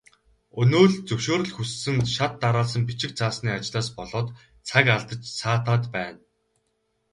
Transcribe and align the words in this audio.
Өнөө 0.61 0.85
л 0.89 0.93
зөвшөөрөл 1.07 1.51
хүссэн 1.55 1.97
шат 2.15 2.33
дараалсан 2.41 2.81
бичиг 2.89 3.11
цаасны 3.19 3.49
ажлаас 3.59 3.87
болоод 3.97 4.27
цаг 4.67 4.85
алдаж 4.95 5.21
саатаад 5.39 5.83
байна. 5.95 6.19